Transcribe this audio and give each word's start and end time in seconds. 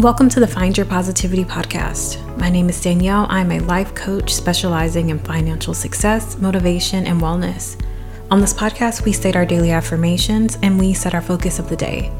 Welcome 0.00 0.28
to 0.28 0.40
the 0.40 0.46
Find 0.46 0.76
Your 0.76 0.84
Positivity 0.84 1.42
podcast. 1.42 2.20
My 2.36 2.50
name 2.50 2.68
is 2.68 2.84
Danyell. 2.84 3.26
I'm 3.30 3.50
a 3.50 3.60
life 3.60 3.94
coach 3.94 4.34
specializing 4.34 5.08
in 5.08 5.18
financial 5.18 5.72
success, 5.72 6.36
motivation, 6.36 7.06
and 7.06 7.18
wellness. 7.18 7.82
On 8.30 8.38
this 8.38 8.52
podcast, 8.52 9.06
we 9.06 9.12
state 9.12 9.36
our 9.36 9.46
daily 9.46 9.70
affirmations 9.70 10.58
and 10.60 10.78
we 10.78 10.92
set 10.92 11.14
our 11.14 11.22
focus 11.22 11.58
of 11.58 11.70
the 11.70 11.76
day. 11.76 12.12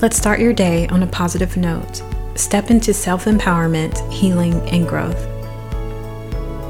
Let's 0.00 0.16
start 0.16 0.40
your 0.40 0.52
day 0.52 0.88
on 0.88 1.04
a 1.04 1.06
positive 1.06 1.56
note. 1.56 2.02
Step 2.34 2.68
into 2.68 2.92
self 2.92 3.26
empowerment, 3.26 3.96
healing, 4.12 4.54
and 4.70 4.88
growth. 4.88 5.28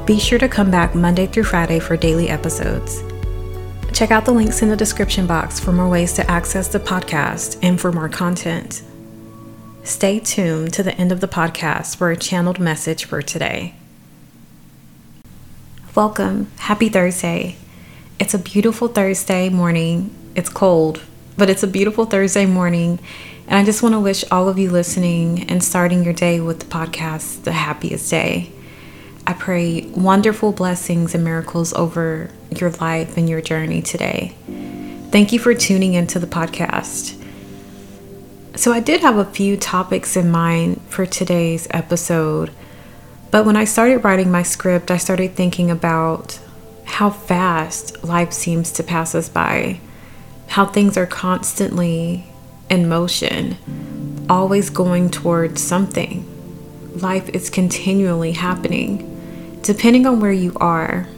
Be 0.05 0.19
sure 0.19 0.37
to 0.37 0.47
come 0.47 0.69
back 0.69 0.93
Monday 0.93 1.25
through 1.25 1.45
Friday 1.45 1.79
for 1.79 1.97
daily 1.97 2.29
episodes. 2.29 3.01
Check 3.93 4.11
out 4.11 4.25
the 4.25 4.31
links 4.31 4.61
in 4.61 4.69
the 4.69 4.77
description 4.77 5.25
box 5.25 5.59
for 5.59 5.71
more 5.71 5.89
ways 5.89 6.13
to 6.13 6.29
access 6.29 6.67
the 6.67 6.79
podcast 6.79 7.57
and 7.63 7.81
for 7.81 7.91
more 7.91 8.09
content. 8.09 8.83
Stay 9.85 10.19
tuned 10.19 10.73
to 10.73 10.81
the 10.81 10.95
end 10.95 11.11
of 11.11 11.21
the 11.21 11.27
podcast 11.27 11.95
for 11.95 12.09
a 12.09 12.17
channeled 12.17 12.59
message 12.59 13.05
for 13.05 13.21
today. 13.21 13.75
Welcome. 15.93 16.51
Happy 16.57 16.89
Thursday. 16.89 17.55
It's 18.19 18.33
a 18.33 18.39
beautiful 18.39 18.87
Thursday 18.87 19.47
morning. 19.49 20.09
It's 20.33 20.49
cold, 20.49 21.03
but 21.37 21.51
it's 21.51 21.61
a 21.61 21.67
beautiful 21.67 22.05
Thursday 22.05 22.47
morning. 22.47 22.97
And 23.45 23.59
I 23.59 23.63
just 23.63 23.83
want 23.83 23.93
to 23.93 23.99
wish 23.99 24.25
all 24.31 24.49
of 24.49 24.57
you 24.57 24.71
listening 24.71 25.47
and 25.51 25.63
starting 25.63 26.03
your 26.03 26.15
day 26.15 26.39
with 26.39 26.61
the 26.61 26.65
podcast 26.65 27.43
the 27.43 27.51
happiest 27.51 28.09
day. 28.09 28.51
I 29.27 29.33
pray 29.33 29.85
wonderful 29.85 30.51
blessings 30.51 31.13
and 31.13 31.23
miracles 31.23 31.73
over 31.73 32.31
your 32.49 32.71
life 32.71 33.17
and 33.17 33.29
your 33.29 33.41
journey 33.41 33.83
today. 33.83 34.33
Thank 35.11 35.31
you 35.31 35.37
for 35.37 35.53
tuning 35.53 35.93
into 35.93 36.17
the 36.17 36.25
podcast. 36.25 37.21
So, 38.57 38.71
I 38.71 38.79
did 38.79 39.01
have 39.01 39.17
a 39.17 39.25
few 39.25 39.57
topics 39.57 40.15
in 40.15 40.31
mind 40.31 40.79
for 40.87 41.05
today's 41.05 41.67
episode, 41.71 42.51
but 43.29 43.45
when 43.45 43.57
I 43.57 43.65
started 43.65 44.05
writing 44.05 44.31
my 44.31 44.43
script, 44.43 44.89
I 44.89 44.95
started 44.95 45.35
thinking 45.35 45.69
about 45.69 46.39
how 46.85 47.09
fast 47.09 48.01
life 48.01 48.31
seems 48.31 48.71
to 48.71 48.83
pass 48.83 49.13
us 49.13 49.27
by, 49.27 49.81
how 50.47 50.65
things 50.65 50.95
are 50.95 51.05
constantly 51.05 52.27
in 52.69 52.87
motion, 52.87 53.57
always 54.29 54.69
going 54.69 55.09
towards 55.09 55.61
something. 55.61 56.25
Life 57.01 57.27
is 57.29 57.49
continually 57.49 58.31
happening. 58.31 59.59
Depending 59.63 60.05
on 60.05 60.21
where 60.21 60.31
you 60.31 60.53
are 60.61 61.09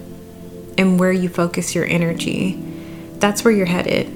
and 0.76 1.00
where 1.00 1.12
you 1.12 1.30
focus 1.30 1.76
your 1.76 1.86
energy, 1.86 2.54
that's 3.20 3.44
where 3.44 3.54
you're 3.54 3.68
headed. 3.68 4.12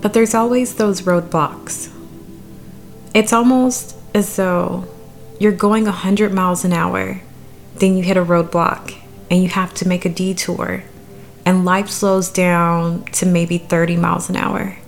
But 0.00 0.14
there's 0.14 0.34
always 0.34 0.76
those 0.76 1.02
roadblocks 1.02 1.92
it's 3.18 3.32
almost 3.32 3.96
as 4.14 4.36
though 4.36 4.86
you're 5.40 5.50
going 5.50 5.84
100 5.86 6.32
miles 6.32 6.64
an 6.64 6.72
hour, 6.72 7.20
then 7.74 7.96
you 7.96 8.02
hit 8.04 8.16
a 8.16 8.24
roadblock 8.24 8.96
and 9.28 9.42
you 9.42 9.48
have 9.48 9.74
to 9.74 9.88
make 9.88 10.04
a 10.04 10.08
detour, 10.08 10.84
and 11.44 11.64
life 11.64 11.88
slows 11.88 12.30
down 12.30 13.04
to 13.06 13.26
maybe 13.26 13.58
30 13.58 13.96
miles 13.96 14.30
an 14.30 14.36
hour. 14.36 14.78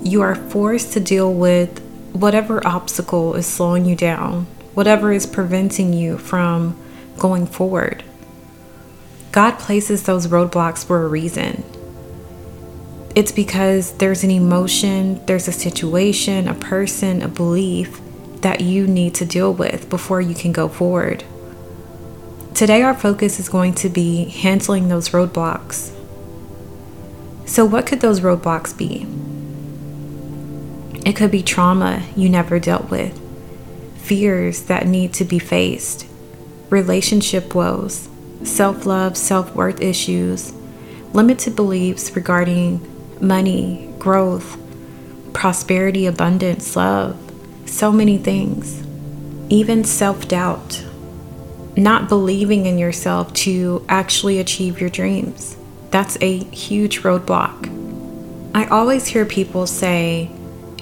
You 0.00 0.22
are 0.22 0.36
forced 0.36 0.92
to 0.92 1.00
deal 1.00 1.34
with 1.34 1.80
whatever 2.12 2.64
obstacle 2.64 3.34
is 3.34 3.46
slowing 3.46 3.84
you 3.84 3.96
down, 3.96 4.44
whatever 4.74 5.10
is 5.10 5.26
preventing 5.26 5.92
you 5.92 6.18
from 6.18 6.80
going 7.18 7.46
forward. 7.46 8.04
God 9.32 9.58
places 9.58 10.04
those 10.04 10.28
roadblocks 10.28 10.84
for 10.84 11.02
a 11.02 11.08
reason. 11.08 11.64
It's 13.18 13.32
because 13.32 13.94
there's 13.94 14.22
an 14.22 14.30
emotion, 14.30 15.26
there's 15.26 15.48
a 15.48 15.52
situation, 15.52 16.46
a 16.46 16.54
person, 16.54 17.20
a 17.20 17.26
belief 17.26 18.00
that 18.42 18.60
you 18.60 18.86
need 18.86 19.16
to 19.16 19.24
deal 19.24 19.52
with 19.52 19.90
before 19.90 20.20
you 20.20 20.36
can 20.36 20.52
go 20.52 20.68
forward. 20.68 21.24
Today, 22.54 22.80
our 22.80 22.94
focus 22.94 23.40
is 23.40 23.48
going 23.48 23.74
to 23.74 23.88
be 23.88 24.26
handling 24.26 24.86
those 24.86 25.08
roadblocks. 25.08 25.92
So, 27.44 27.64
what 27.64 27.86
could 27.86 28.02
those 28.02 28.20
roadblocks 28.20 28.78
be? 28.78 29.04
It 31.04 31.16
could 31.16 31.32
be 31.32 31.42
trauma 31.42 32.04
you 32.14 32.28
never 32.28 32.60
dealt 32.60 32.88
with, 32.88 33.20
fears 33.96 34.62
that 34.66 34.86
need 34.86 35.12
to 35.14 35.24
be 35.24 35.40
faced, 35.40 36.06
relationship 36.70 37.52
woes, 37.52 38.08
self 38.44 38.86
love, 38.86 39.16
self 39.16 39.52
worth 39.56 39.80
issues, 39.80 40.52
limited 41.12 41.56
beliefs 41.56 42.14
regarding 42.14 42.94
money, 43.20 43.92
growth, 43.98 44.58
prosperity, 45.32 46.06
abundance, 46.06 46.74
love, 46.76 47.16
so 47.66 47.92
many 47.92 48.18
things. 48.18 48.82
Even 49.48 49.84
self 49.84 50.28
doubt, 50.28 50.84
not 51.76 52.08
believing 52.08 52.66
in 52.66 52.78
yourself 52.78 53.32
to 53.32 53.84
actually 53.88 54.38
achieve 54.38 54.80
your 54.80 54.90
dreams. 54.90 55.56
That's 55.90 56.18
a 56.20 56.38
huge 56.38 57.02
roadblock. 57.02 57.74
I 58.54 58.66
always 58.66 59.06
hear 59.06 59.24
people 59.24 59.66
say, 59.66 60.30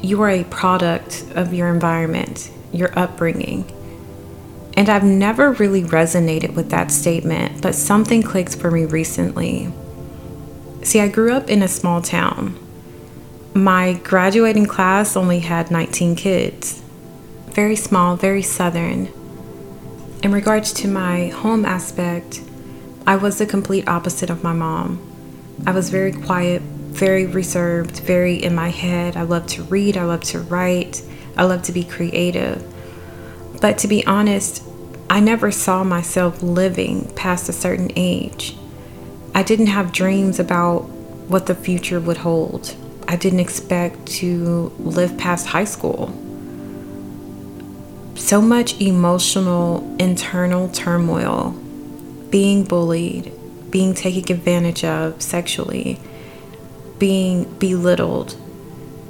You 0.02 0.22
are 0.22 0.30
a 0.30 0.44
product 0.44 1.24
of 1.34 1.52
your 1.52 1.68
environment, 1.68 2.50
your 2.72 2.96
upbringing. 2.98 3.70
And 4.76 4.88
I've 4.88 5.04
never 5.04 5.52
really 5.52 5.82
resonated 5.82 6.54
with 6.54 6.70
that 6.70 6.90
statement, 6.90 7.62
but 7.62 7.74
something 7.74 8.22
clicked 8.22 8.56
for 8.56 8.70
me 8.70 8.84
recently. 8.84 9.72
See, 10.86 11.00
I 11.00 11.08
grew 11.08 11.32
up 11.32 11.50
in 11.50 11.64
a 11.64 11.68
small 11.68 12.00
town. 12.00 12.56
My 13.54 13.94
graduating 14.04 14.66
class 14.66 15.16
only 15.16 15.40
had 15.40 15.68
19 15.68 16.14
kids. 16.14 16.80
Very 17.48 17.74
small, 17.74 18.14
very 18.14 18.42
southern. 18.42 19.08
In 20.22 20.30
regards 20.30 20.72
to 20.74 20.86
my 20.86 21.26
home 21.26 21.64
aspect, 21.64 22.40
I 23.04 23.16
was 23.16 23.38
the 23.38 23.46
complete 23.46 23.88
opposite 23.88 24.30
of 24.30 24.44
my 24.44 24.52
mom. 24.52 25.00
I 25.66 25.72
was 25.72 25.90
very 25.90 26.12
quiet, 26.12 26.62
very 26.62 27.26
reserved, 27.26 27.98
very 27.98 28.36
in 28.36 28.54
my 28.54 28.68
head. 28.68 29.16
I 29.16 29.22
loved 29.22 29.48
to 29.56 29.64
read, 29.64 29.96
I 29.96 30.04
loved 30.04 30.26
to 30.26 30.38
write, 30.38 31.02
I 31.36 31.42
loved 31.46 31.64
to 31.64 31.72
be 31.72 31.82
creative. 31.82 32.62
But 33.60 33.76
to 33.78 33.88
be 33.88 34.06
honest, 34.06 34.62
I 35.10 35.18
never 35.18 35.50
saw 35.50 35.82
myself 35.82 36.44
living 36.44 37.10
past 37.16 37.48
a 37.48 37.52
certain 37.52 37.90
age. 37.96 38.56
I 39.36 39.42
didn't 39.42 39.66
have 39.66 39.92
dreams 39.92 40.38
about 40.38 40.84
what 41.28 41.44
the 41.44 41.54
future 41.54 42.00
would 42.00 42.16
hold. 42.16 42.74
I 43.06 43.16
didn't 43.16 43.40
expect 43.40 44.06
to 44.20 44.72
live 44.78 45.18
past 45.18 45.48
high 45.48 45.64
school. 45.64 46.08
So 48.14 48.40
much 48.40 48.80
emotional, 48.80 49.94
internal 49.98 50.70
turmoil, 50.70 51.50
being 52.30 52.64
bullied, 52.64 53.30
being 53.70 53.92
taken 53.92 54.34
advantage 54.34 54.84
of 54.84 55.20
sexually, 55.20 56.00
being 56.98 57.44
belittled, 57.58 58.36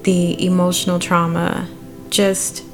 the 0.03 0.45
emotional 0.45 0.99
trauma, 0.99 1.69
just 2.11 2.65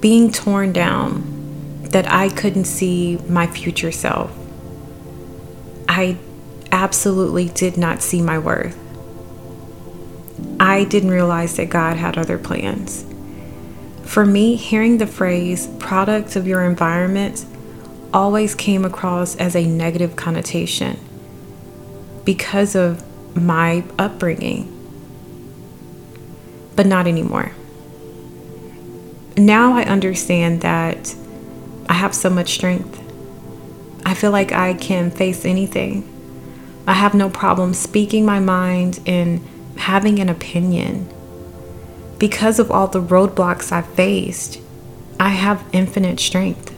being 0.00 0.32
torn 0.32 0.72
down 0.72 1.82
that 1.90 2.10
I 2.10 2.30
couldn't 2.30 2.64
see 2.64 3.18
my 3.28 3.46
future 3.46 3.92
self. 3.92 4.45
I 5.96 6.18
absolutely 6.70 7.48
did 7.48 7.78
not 7.78 8.02
see 8.02 8.20
my 8.20 8.38
worth. 8.38 8.78
I 10.60 10.84
didn't 10.84 11.10
realize 11.10 11.56
that 11.56 11.70
God 11.70 11.96
had 11.96 12.18
other 12.18 12.36
plans. 12.36 13.06
For 14.02 14.26
me, 14.26 14.56
hearing 14.56 14.98
the 14.98 15.06
phrase 15.06 15.68
product 15.78 16.36
of 16.36 16.46
your 16.46 16.62
environment 16.64 17.46
always 18.12 18.54
came 18.54 18.84
across 18.84 19.36
as 19.36 19.56
a 19.56 19.66
negative 19.66 20.16
connotation 20.16 21.00
because 22.26 22.74
of 22.74 23.02
my 23.34 23.82
upbringing. 23.98 24.70
But 26.76 26.84
not 26.84 27.06
anymore. 27.06 27.52
Now 29.38 29.72
I 29.72 29.84
understand 29.84 30.60
that 30.60 31.14
I 31.88 31.94
have 31.94 32.14
so 32.14 32.28
much 32.28 32.52
strength 32.52 33.05
I 34.06 34.14
feel 34.14 34.30
like 34.30 34.52
I 34.52 34.72
can 34.74 35.10
face 35.10 35.44
anything. 35.44 36.08
I 36.86 36.92
have 36.92 37.12
no 37.12 37.28
problem 37.28 37.74
speaking 37.74 38.24
my 38.24 38.38
mind 38.38 39.00
and 39.04 39.44
having 39.78 40.20
an 40.20 40.28
opinion. 40.28 41.12
Because 42.20 42.60
of 42.60 42.70
all 42.70 42.86
the 42.86 43.02
roadblocks 43.02 43.72
I've 43.72 43.88
faced, 43.94 44.60
I 45.18 45.30
have 45.30 45.68
infinite 45.72 46.20
strength. 46.20 46.72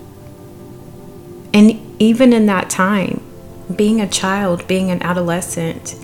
And 1.53 1.79
even 2.01 2.33
in 2.33 2.47
that 2.47 2.71
time, 2.71 3.23
being 3.77 4.01
a 4.01 4.09
child, 4.09 4.67
being 4.67 4.91
an 4.91 5.03
adolescent, 5.03 5.97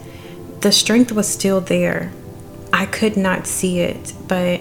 the 0.61 0.73
strength 0.73 1.11
was 1.11 1.27
still 1.27 1.63
there. 1.63 2.13
I 2.71 2.85
could 2.85 3.17
not 3.17 3.47
see 3.47 3.81
it, 3.81 4.13
but 4.29 4.61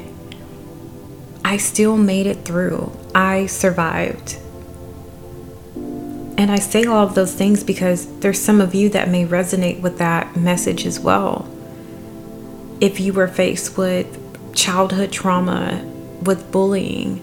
I 1.43 1.57
still 1.57 1.97
made 1.97 2.25
it 2.25 2.45
through. 2.45 2.97
I 3.13 3.47
survived. 3.47 4.37
And 6.37 6.51
I 6.51 6.57
say 6.57 6.85
all 6.85 7.05
of 7.05 7.15
those 7.15 7.33
things 7.33 7.63
because 7.63 8.07
there's 8.19 8.39
some 8.39 8.59
of 8.59 8.73
you 8.73 8.89
that 8.89 9.09
may 9.09 9.25
resonate 9.25 9.81
with 9.81 9.99
that 9.99 10.35
message 10.35 10.85
as 10.85 10.99
well. 10.99 11.47
If 12.81 12.99
you 12.99 13.13
were 13.13 13.27
faced 13.27 13.77
with 13.77 14.19
childhood 14.55 15.11
trauma 15.11 15.83
with 16.21 16.51
bullying, 16.51 17.21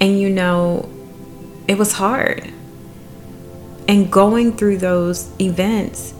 and 0.00 0.18
you 0.18 0.30
know, 0.30 0.88
it 1.68 1.76
was 1.76 1.94
hard. 1.94 2.52
And 3.88 4.10
going 4.10 4.56
through 4.56 4.78
those 4.78 5.30
events, 5.40 6.12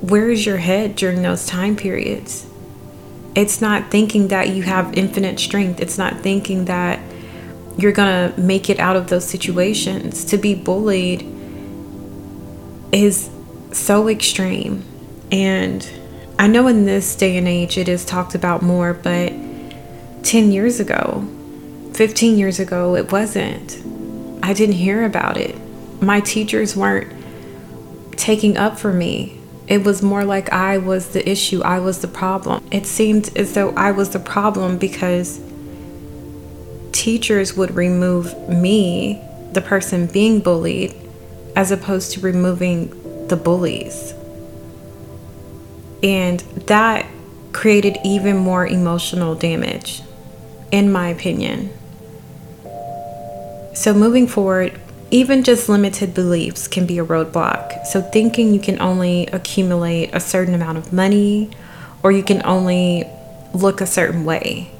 where 0.00 0.30
is 0.30 0.44
your 0.44 0.56
head 0.56 0.96
during 0.96 1.22
those 1.22 1.46
time 1.46 1.76
periods? 1.76 2.46
It's 3.34 3.60
not 3.60 3.90
thinking 3.90 4.28
that 4.28 4.50
you 4.50 4.62
have 4.62 4.98
infinite 4.98 5.38
strength. 5.38 5.80
It's 5.80 5.96
not 5.96 6.20
thinking 6.20 6.66
that 6.66 7.00
you're 7.78 7.92
going 7.92 8.32
to 8.32 8.40
make 8.40 8.68
it 8.68 8.78
out 8.78 8.96
of 8.96 9.08
those 9.08 9.24
situations. 9.24 10.24
To 10.26 10.36
be 10.36 10.54
bullied 10.54 11.22
is 12.92 13.30
so 13.72 14.08
extreme. 14.08 14.84
And 15.30 15.88
I 16.38 16.46
know 16.46 16.66
in 16.66 16.84
this 16.84 17.14
day 17.16 17.36
and 17.36 17.48
age 17.48 17.78
it 17.78 17.88
is 17.88 18.04
talked 18.04 18.34
about 18.34 18.62
more, 18.62 18.92
but 18.92 19.32
10 20.22 20.52
years 20.52 20.80
ago, 20.80 21.26
15 21.94 22.38
years 22.38 22.60
ago, 22.60 22.96
it 22.96 23.12
wasn't. 23.12 23.82
I 24.42 24.52
didn't 24.52 24.76
hear 24.76 25.04
about 25.04 25.36
it. 25.36 25.56
My 26.02 26.20
teachers 26.20 26.76
weren't 26.76 27.12
taking 28.16 28.56
up 28.56 28.78
for 28.78 28.92
me. 28.92 29.38
It 29.68 29.84
was 29.84 30.02
more 30.02 30.24
like 30.24 30.52
I 30.52 30.78
was 30.78 31.10
the 31.10 31.28
issue, 31.28 31.62
I 31.62 31.78
was 31.78 32.00
the 32.00 32.08
problem. 32.08 32.64
It 32.70 32.86
seemed 32.86 33.36
as 33.36 33.54
though 33.54 33.70
I 33.70 33.92
was 33.92 34.10
the 34.10 34.18
problem 34.18 34.78
because 34.78 35.40
teachers 37.02 37.56
would 37.56 37.74
remove 37.74 38.48
me, 38.48 39.20
the 39.54 39.60
person 39.60 40.06
being 40.06 40.38
bullied, 40.38 40.94
as 41.56 41.72
opposed 41.72 42.12
to 42.12 42.20
removing 42.20 43.26
the 43.26 43.34
bullies. 43.34 44.14
And 46.00 46.38
that 46.68 47.04
created 47.52 47.98
even 48.04 48.36
more 48.36 48.64
emotional 48.64 49.34
damage, 49.34 50.02
in 50.70 50.92
my 50.92 51.08
opinion. 51.08 51.70
So, 53.74 53.92
moving 53.92 54.28
forward, 54.28 54.80
even 55.10 55.42
just 55.42 55.68
limited 55.68 56.14
beliefs 56.14 56.68
can 56.68 56.86
be 56.86 57.00
a 57.00 57.04
roadblock. 57.04 57.84
So, 57.84 58.00
thinking 58.00 58.54
you 58.54 58.60
can 58.60 58.80
only 58.80 59.26
accumulate 59.26 60.10
a 60.12 60.20
certain 60.20 60.54
amount 60.54 60.78
of 60.78 60.92
money 60.92 61.50
or 62.04 62.12
you 62.12 62.22
can 62.22 62.42
only 62.44 63.04
look 63.52 63.80
a 63.80 63.86
certain 63.86 64.24
way, 64.24 64.70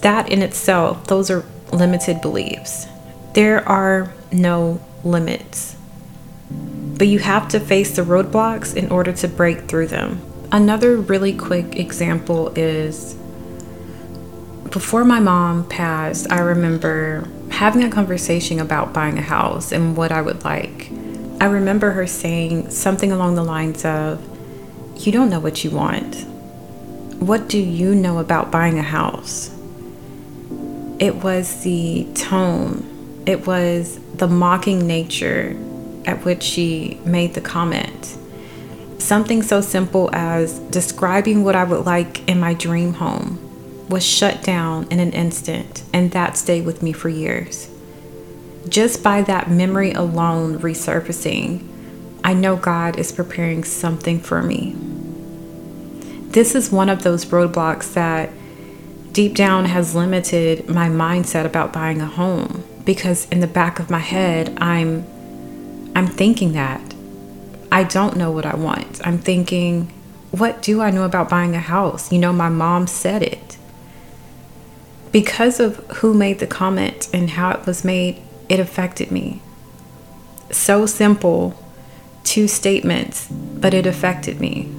that 0.00 0.30
in 0.30 0.40
itself, 0.40 1.06
those 1.08 1.30
are 1.30 1.44
limited 1.72 2.20
beliefs. 2.20 2.86
There 3.34 3.66
are 3.68 4.12
no 4.32 4.80
limits. 5.04 5.76
But 6.50 7.08
you 7.08 7.18
have 7.20 7.48
to 7.48 7.60
face 7.60 7.94
the 7.94 8.02
roadblocks 8.02 8.74
in 8.74 8.90
order 8.90 9.12
to 9.12 9.28
break 9.28 9.68
through 9.68 9.88
them. 9.88 10.20
Another 10.50 10.96
really 10.96 11.36
quick 11.36 11.76
example 11.76 12.48
is 12.56 13.16
before 14.70 15.04
my 15.04 15.20
mom 15.20 15.66
passed, 15.68 16.30
I 16.30 16.40
remember 16.40 17.26
having 17.50 17.84
a 17.84 17.90
conversation 17.90 18.60
about 18.60 18.92
buying 18.92 19.18
a 19.18 19.22
house 19.22 19.72
and 19.72 19.96
what 19.96 20.12
I 20.12 20.20
would 20.20 20.44
like. 20.44 20.90
I 21.40 21.46
remember 21.46 21.92
her 21.92 22.06
saying 22.06 22.70
something 22.70 23.10
along 23.10 23.36
the 23.36 23.44
lines 23.44 23.84
of, 23.84 24.22
You 24.96 25.12
don't 25.12 25.30
know 25.30 25.40
what 25.40 25.64
you 25.64 25.70
want. 25.70 26.24
What 27.18 27.48
do 27.48 27.58
you 27.58 27.94
know 27.94 28.18
about 28.18 28.50
buying 28.50 28.78
a 28.78 28.82
house? 28.82 29.50
It 30.98 31.16
was 31.16 31.62
the 31.62 32.08
tone, 32.14 33.22
it 33.26 33.46
was 33.46 34.00
the 34.14 34.26
mocking 34.26 34.86
nature 34.86 35.56
at 36.04 36.24
which 36.24 36.42
she 36.42 37.00
made 37.04 37.34
the 37.34 37.40
comment. 37.40 38.16
Something 38.98 39.42
so 39.42 39.60
simple 39.60 40.10
as 40.12 40.58
describing 40.58 41.44
what 41.44 41.54
I 41.54 41.64
would 41.64 41.86
like 41.86 42.28
in 42.28 42.40
my 42.40 42.54
dream 42.54 42.94
home 42.94 43.38
was 43.88 44.04
shut 44.04 44.42
down 44.42 44.88
in 44.90 44.98
an 44.98 45.12
instant, 45.12 45.82
and 45.92 46.10
that 46.10 46.36
stayed 46.36 46.66
with 46.66 46.82
me 46.82 46.92
for 46.92 47.08
years. 47.08 47.70
Just 48.68 49.02
by 49.02 49.22
that 49.22 49.50
memory 49.50 49.92
alone 49.92 50.58
resurfacing, 50.58 51.66
I 52.24 52.34
know 52.34 52.56
God 52.56 52.98
is 52.98 53.12
preparing 53.12 53.64
something 53.64 54.20
for 54.20 54.42
me. 54.42 54.76
This 56.32 56.54
is 56.54 56.70
one 56.70 56.90
of 56.90 57.02
those 57.02 57.24
roadblocks 57.26 57.94
that 57.94 58.30
deep 59.12 59.34
down 59.34 59.64
has 59.64 59.94
limited 59.94 60.68
my 60.68 60.88
mindset 60.88 61.44
about 61.44 61.72
buying 61.72 62.00
a 62.00 62.06
home 62.06 62.64
because 62.84 63.28
in 63.30 63.40
the 63.40 63.46
back 63.46 63.78
of 63.78 63.90
my 63.90 63.98
head 63.98 64.56
I'm 64.60 65.06
I'm 65.94 66.06
thinking 66.06 66.52
that 66.52 66.94
I 67.70 67.84
don't 67.84 68.16
know 68.16 68.30
what 68.30 68.46
I 68.46 68.54
want. 68.54 69.06
I'm 69.06 69.18
thinking 69.18 69.92
what 70.30 70.60
do 70.62 70.82
I 70.82 70.90
know 70.90 71.04
about 71.04 71.28
buying 71.28 71.54
a 71.54 71.60
house? 71.60 72.12
You 72.12 72.18
know, 72.18 72.32
my 72.32 72.50
mom 72.50 72.86
said 72.86 73.22
it 73.22 73.58
because 75.12 75.58
of 75.58 75.76
who 75.98 76.14
made 76.14 76.38
the 76.38 76.46
comment 76.46 77.08
and 77.12 77.30
how 77.30 77.50
it 77.50 77.66
was 77.66 77.84
made, 77.84 78.20
it 78.48 78.60
affected 78.60 79.10
me. 79.10 79.40
So 80.50 80.86
simple, 80.86 81.54
two 82.24 82.48
statements, 82.48 83.28
but 83.30 83.74
it 83.74 83.86
affected 83.86 84.40
me. 84.40 84.72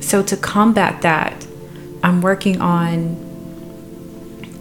So, 0.00 0.22
to 0.24 0.36
combat 0.36 1.02
that, 1.02 1.46
I'm 2.02 2.20
working 2.20 2.60
on 2.60 3.16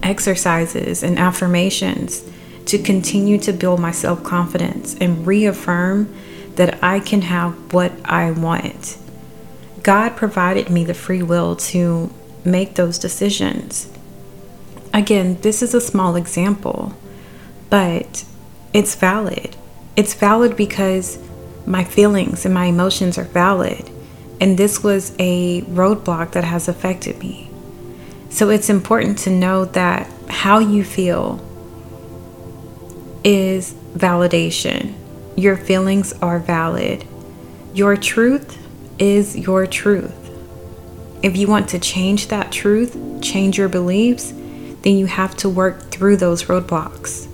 exercises 0.03 1.01
and 1.01 1.17
affirmations 1.17 2.23
to 2.65 2.77
continue 2.77 3.37
to 3.39 3.51
build 3.51 3.79
my 3.79 3.91
self 3.91 4.23
confidence 4.23 4.95
and 4.99 5.25
reaffirm 5.25 6.13
that 6.55 6.83
I 6.83 6.99
can 6.99 7.21
have 7.23 7.73
what 7.73 7.91
I 8.05 8.31
want. 8.31 8.97
God 9.81 10.15
provided 10.15 10.69
me 10.69 10.85
the 10.85 10.93
free 10.93 11.23
will 11.23 11.55
to 11.55 12.11
make 12.45 12.75
those 12.75 12.99
decisions. 12.99 13.91
Again, 14.93 15.39
this 15.41 15.61
is 15.61 15.73
a 15.73 15.81
small 15.81 16.15
example, 16.15 16.93
but 17.69 18.23
it's 18.73 18.95
valid. 18.95 19.55
It's 19.95 20.13
valid 20.13 20.55
because 20.55 21.17
my 21.65 21.83
feelings 21.83 22.45
and 22.45 22.53
my 22.53 22.65
emotions 22.65 23.17
are 23.17 23.23
valid. 23.23 23.89
And 24.39 24.57
this 24.57 24.83
was 24.83 25.13
a 25.19 25.61
roadblock 25.63 26.31
that 26.33 26.43
has 26.43 26.67
affected 26.67 27.19
me. 27.19 27.49
So 28.33 28.49
it's 28.49 28.67
important 28.67 29.19
to 29.19 29.29
know 29.29 29.65
that 29.65 30.09
how 30.27 30.57
you 30.57 30.83
feel 30.83 31.39
is 33.23 33.75
validation. 33.93 34.95
Your 35.37 35.55
feelings 35.55 36.13
are 36.13 36.39
valid. 36.39 37.05
Your 37.75 37.95
truth 37.95 38.57
is 38.97 39.37
your 39.37 39.67
truth. 39.67 40.15
If 41.21 41.37
you 41.37 41.47
want 41.47 41.69
to 41.69 41.79
change 41.79 42.29
that 42.29 42.51
truth, 42.51 42.97
change 43.21 43.59
your 43.59 43.69
beliefs, 43.69 44.31
then 44.31 44.97
you 44.97 45.05
have 45.05 45.37
to 45.37 45.47
work 45.47 45.91
through 45.91 46.17
those 46.17 46.45
roadblocks. 46.45 47.27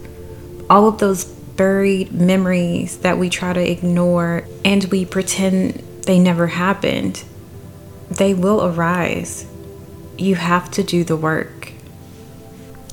All 0.69 0.85
of 0.85 0.97
those 0.97 1.23
buried 1.23 2.11
memories 2.11 2.97
that 2.99 3.17
we 3.17 3.29
try 3.29 3.53
to 3.53 3.71
ignore 3.71 4.45
and 4.65 4.83
we 4.91 5.05
pretend 5.05 5.75
they 6.03 6.19
never 6.19 6.47
happened, 6.47 7.23
they 8.09 8.33
will 8.33 8.65
arise. 8.65 9.48
You 10.19 10.35
have 10.35 10.69
to 10.71 10.83
do 10.83 11.05
the 11.05 11.15
work. 11.15 11.71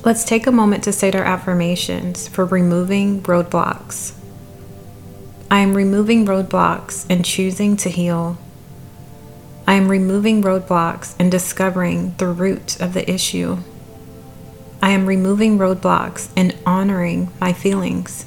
Let's 0.05 0.23
take 0.23 0.47
a 0.47 0.51
moment 0.51 0.85
to 0.85 0.93
state 0.93 1.13
our 1.13 1.25
affirmations 1.25 2.25
for 2.25 2.45
removing 2.45 3.21
roadblocks. 3.23 4.13
I 5.51 5.59
am 5.59 5.73
removing 5.73 6.25
roadblocks 6.25 7.05
and 7.09 7.25
choosing 7.25 7.75
to 7.77 7.89
heal. 7.89 8.37
I 9.67 9.73
am 9.73 9.89
removing 9.89 10.41
roadblocks 10.41 11.17
and 11.19 11.29
discovering 11.29 12.15
the 12.17 12.29
root 12.29 12.79
of 12.79 12.93
the 12.93 13.09
issue. 13.11 13.57
I 14.81 14.91
am 14.91 15.05
removing 15.05 15.57
roadblocks 15.57 16.31
and 16.37 16.55
honoring 16.65 17.33
my 17.41 17.51
feelings. 17.51 18.25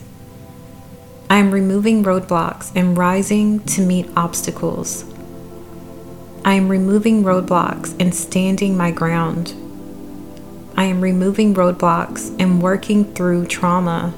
I 1.31 1.39
am 1.39 1.53
removing 1.53 2.05
roadblocks 2.05 2.71
and 2.75 2.99
rising 2.99 3.61
to 3.61 3.81
meet 3.81 4.11
obstacles. 4.15 5.10
I 6.43 6.55
am 6.55 6.71
removing 6.71 7.23
roadblocks 7.23 7.95
and 8.01 8.15
standing 8.15 8.75
my 8.75 8.91
ground. 8.91 9.55
I 10.75 10.85
am 10.85 11.03
removing 11.03 11.55
roadblocks 11.55 12.35
and 12.41 12.63
working 12.63 13.13
through 13.13 13.47
trauma. 13.47 14.15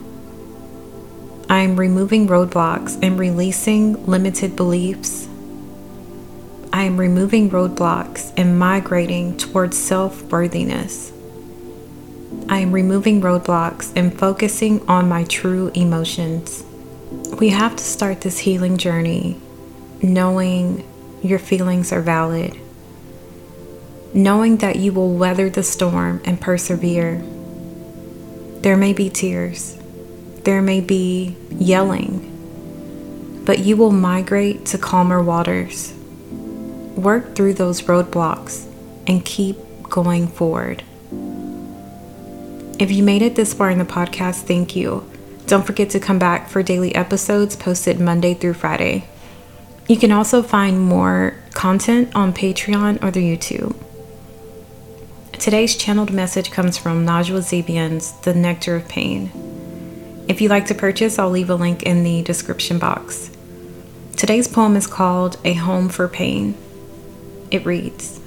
I 1.51 1.59
am 1.61 1.77
removing 1.77 2.29
roadblocks 2.29 2.97
and 3.03 3.19
releasing 3.19 4.07
limited 4.07 4.55
beliefs. 4.55 5.27
I 6.73 6.85
am 6.85 6.97
removing 6.97 7.51
roadblocks 7.51 8.33
and 8.37 8.57
migrating 8.57 9.37
towards 9.37 9.77
self 9.77 10.23
worthiness. 10.23 11.13
I 12.49 12.61
am 12.61 12.71
removing 12.71 13.21
roadblocks 13.21 13.93
and 13.97 14.17
focusing 14.17 14.87
on 14.89 15.09
my 15.09 15.25
true 15.25 15.73
emotions. 15.75 16.65
We 17.41 17.49
have 17.49 17.75
to 17.75 17.85
start 17.85 18.21
this 18.21 18.39
healing 18.39 18.77
journey 18.77 19.41
knowing 20.01 20.85
your 21.23 21.39
feelings 21.39 21.93
are 21.93 22.03
valid, 22.03 22.59
knowing 24.13 24.59
that 24.59 24.77
you 24.77 24.93
will 24.93 25.15
weather 25.15 25.49
the 25.49 25.63
storm 25.63 26.21
and 26.25 26.41
persevere. 26.41 27.23
There 28.61 28.77
may 28.77 28.93
be 28.93 29.09
tears, 29.09 29.79
there 30.45 30.63
may 30.63 30.81
be 30.81 31.37
yelling, 31.51 32.29
but 33.45 33.61
you 33.61 33.77
will 33.77 33.93
migrate 33.93 34.67
to 34.67 34.79
calmer 34.79 35.23
waters. 35.23 35.95
Work 36.97 37.35
through 37.35 37.55
those 37.55 37.83
roadblocks 37.83 38.69
and 39.07 39.25
keep 39.25 39.57
going 39.85 40.29
forward. 40.29 40.83
If 42.79 42.91
you 42.91 43.03
made 43.03 43.23
it 43.23 43.37
this 43.37 43.55
far 43.55 43.71
in 43.71 43.79
the 43.79 43.85
podcast, 43.85 44.43
thank 44.43 44.75
you. 44.75 45.09
Don't 45.47 45.65
forget 45.65 45.91
to 45.91 46.01
come 46.01 46.19
back 46.19 46.49
for 46.49 46.63
daily 46.63 46.95
episodes 46.95 47.57
posted 47.57 48.01
Monday 48.01 48.35
through 48.35 48.55
Friday. 48.55 49.05
You 49.89 49.97
can 49.97 50.13
also 50.13 50.43
find 50.43 50.81
more 50.81 51.35
content 51.55 52.15
on 52.15 52.33
Patreon 52.33 53.03
or 53.03 53.11
the 53.11 53.21
YouTube. 53.21 53.75
Today's 55.33 55.75
channeled 55.75 56.13
message 56.13 56.53
comes 56.53 56.79
from 56.79 57.05
Najwa 57.05 57.41
Zebian's 57.41 58.13
The 58.21 58.33
Nectar 58.33 58.77
of 58.77 58.89
Pain. 58.89 59.33
If 60.29 60.41
you'd 60.41 60.51
like 60.51 60.67
to 60.67 60.75
purchase, 60.75 61.19
I'll 61.19 61.31
leave 61.31 61.51
a 61.51 61.57
link 61.57 61.83
in 61.83 62.05
the 62.05 62.23
description 62.23 62.79
box. 62.79 63.37
Today's 64.17 64.47
poem 64.47 64.77
is 64.77 64.87
called 64.87 65.37
A 65.45 65.55
Home 65.55 65.89
for 65.89 66.07
Pain. 66.07 66.55
It 67.51 67.67
reads 67.67 68.21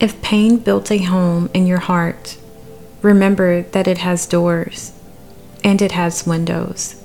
If 0.00 0.20
pain 0.22 0.58
built 0.58 0.90
a 0.90 0.98
home 0.98 1.50
in 1.54 1.68
your 1.68 1.78
heart, 1.78 2.36
remember 3.00 3.62
that 3.62 3.86
it 3.86 3.98
has 3.98 4.26
doors 4.26 4.92
and 5.62 5.80
it 5.80 5.92
has 5.92 6.26
windows. 6.26 7.00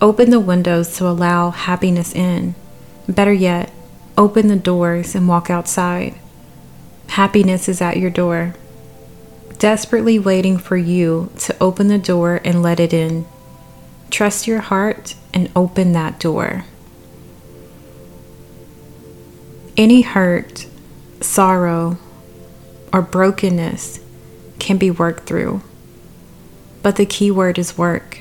Open 0.00 0.30
the 0.30 0.38
windows 0.38 0.96
to 0.98 1.08
allow 1.08 1.50
happiness 1.50 2.14
in. 2.14 2.54
Better 3.10 3.32
yet, 3.32 3.72
open 4.16 4.46
the 4.46 4.54
doors 4.54 5.16
and 5.16 5.26
walk 5.26 5.50
outside. 5.50 6.14
Happiness 7.08 7.68
is 7.68 7.80
at 7.80 7.96
your 7.96 8.08
door, 8.10 8.54
desperately 9.58 10.16
waiting 10.16 10.56
for 10.56 10.76
you 10.76 11.32
to 11.38 11.56
open 11.60 11.88
the 11.88 11.98
door 11.98 12.40
and 12.44 12.62
let 12.62 12.78
it 12.78 12.92
in. 12.92 13.26
Trust 14.10 14.46
your 14.46 14.60
heart 14.60 15.16
and 15.34 15.50
open 15.56 15.92
that 15.92 16.20
door. 16.20 16.66
Any 19.76 20.02
hurt, 20.02 20.68
sorrow, 21.20 21.98
or 22.92 23.02
brokenness 23.02 23.98
can 24.60 24.78
be 24.78 24.90
worked 24.90 25.26
through, 25.26 25.62
but 26.80 26.94
the 26.94 27.06
key 27.06 27.32
word 27.32 27.58
is 27.58 27.76
work. 27.76 28.20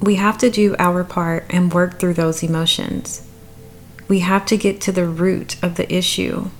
We 0.00 0.16
have 0.16 0.38
to 0.38 0.50
do 0.50 0.76
our 0.78 1.04
part 1.04 1.46
and 1.50 1.72
work 1.72 1.98
through 1.98 2.14
those 2.14 2.42
emotions. 2.42 3.26
We 4.08 4.20
have 4.20 4.46
to 4.46 4.56
get 4.56 4.80
to 4.82 4.92
the 4.92 5.06
root 5.06 5.56
of 5.62 5.76
the 5.76 5.92
issue 5.92 6.50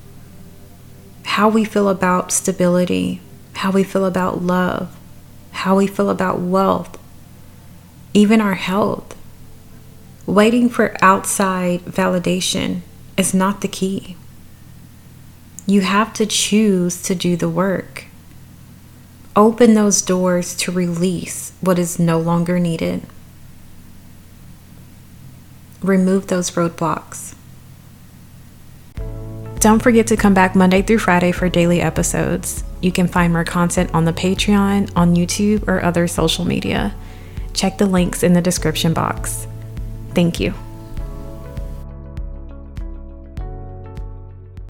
how 1.37 1.51
we 1.51 1.65
feel 1.65 1.91
about 1.91 2.33
stability, 2.33 3.21
how 3.57 3.71
we 3.71 3.85
feel 3.85 4.07
about 4.07 4.43
love, 4.43 4.97
how 5.51 5.77
we 5.77 5.87
feel 5.87 6.09
about 6.09 6.41
wealth, 6.41 6.99
even 8.15 8.41
our 8.41 8.55
health. 8.55 9.15
Waiting 10.25 10.71
for 10.71 10.97
outside 11.03 11.81
validation 11.85 12.81
is 13.19 13.35
not 13.35 13.61
the 13.61 13.69
key. 13.69 14.17
You 15.67 15.83
have 15.83 16.15
to 16.15 16.25
choose 16.25 17.03
to 17.03 17.15
do 17.15 17.37
the 17.37 17.51
work. 17.51 18.07
Open 19.35 19.75
those 19.75 20.01
doors 20.01 20.57
to 20.57 20.73
release 20.73 21.53
what 21.61 21.79
is 21.79 21.99
no 21.99 22.19
longer 22.19 22.59
needed. 22.59 23.03
Remove 25.87 26.27
those 26.27 26.51
roadblocks. 26.51 27.37
Don't 29.61 29.81
forget 29.81 30.09
to 30.09 30.17
come 30.17 30.35
back 30.35 30.57
Monday 30.57 30.83
through 30.83 30.99
Friday 30.99 31.31
for 31.31 31.49
daily 31.49 31.81
episodes. 31.81 32.65
You 32.81 32.91
can 32.91 33.07
find 33.07 33.33
more 33.33 33.45
content 33.45 33.95
on 33.95 34.05
the 34.05 34.13
Patreon, 34.13 34.91
on 34.97 35.15
YouTube, 35.15 35.67
or 35.69 35.83
other 35.83 36.09
social 36.09 36.45
media. 36.45 36.93
Check 37.55 37.79
the 37.79 37.87
links 37.87 38.25
in 38.25 38.33
the 38.33 38.43
description 38.43 38.93
box. 38.93 39.47
Thank 40.13 40.41
you. 40.41 40.55